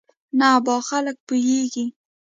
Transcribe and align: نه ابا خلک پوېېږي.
نه 0.37 0.45
ابا 0.57 0.77
خلک 0.89 1.15
پوېېږي. 1.27 1.85